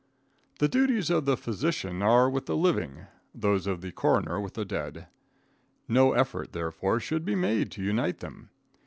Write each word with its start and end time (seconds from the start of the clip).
The 0.57 0.67
duties 0.67 1.11
of 1.11 1.25
the 1.25 1.37
physician 1.37 2.01
are 2.01 2.27
with 2.27 2.47
the 2.47 2.55
living, 2.57 3.05
those 3.35 3.67
of 3.67 3.81
the 3.81 3.91
coroner 3.91 4.41
with 4.41 4.55
the 4.55 4.65
dead. 4.65 5.05
No 5.87 6.13
effort, 6.13 6.53
therefore, 6.53 6.99
should 6.99 7.23
be 7.23 7.35
made 7.35 7.69
to 7.73 7.83
unite 7.83 8.17
them. 8.17 8.49